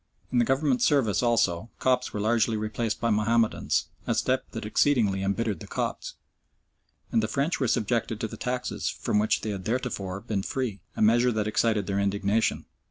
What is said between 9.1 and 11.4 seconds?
which they had theretofore been free a measure